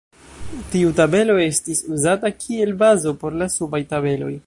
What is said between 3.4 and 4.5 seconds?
la subaj tabeloj.